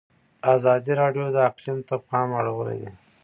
ازادي 0.53 0.93
راډیو 1.01 1.25
د 1.35 1.37
اقلیم 1.49 1.79
ته 1.87 1.95
پام 2.07 2.29
اړولی. 2.39 2.81